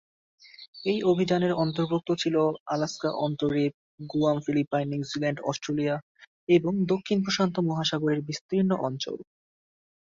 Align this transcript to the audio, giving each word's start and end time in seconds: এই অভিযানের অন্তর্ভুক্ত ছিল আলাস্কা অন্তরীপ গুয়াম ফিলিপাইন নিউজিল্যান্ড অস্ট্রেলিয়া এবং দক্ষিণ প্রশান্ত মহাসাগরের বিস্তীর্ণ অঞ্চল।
এই 0.85 0.99
অভিযানের 1.03 1.53
অন্তর্ভুক্ত 1.63 2.09
ছিল 2.13 2.35
আলাস্কা 2.67 3.09
অন্তরীপ 3.25 3.73
গুয়াম 4.11 4.37
ফিলিপাইন 4.45 4.87
নিউজিল্যান্ড 4.93 5.39
অস্ট্রেলিয়া 5.43 5.95
এবং 6.49 6.73
দক্ষিণ 6.91 7.17
প্রশান্ত 7.25 7.55
মহাসাগরের 7.69 8.19
বিস্তীর্ণ 8.27 8.71
অঞ্চল। 8.87 9.17